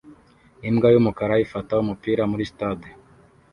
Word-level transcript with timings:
Imbwa 0.69 0.87
yumukara 0.93 1.35
ifata 1.45 1.73
umupira 1.83 2.23
muri 2.31 2.43
sitade 2.49 2.87